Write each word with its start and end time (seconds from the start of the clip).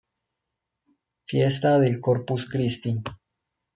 Fiesta 1.27 1.77
del 1.77 1.99
Corpus 1.99 2.49
Christi. 2.49 3.03